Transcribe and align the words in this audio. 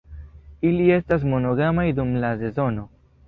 Ili 0.69 0.87
estas 0.95 1.27
monogamaj 1.33 1.85
dum 1.99 2.17
la 2.25 2.35
sezono. 2.43 2.89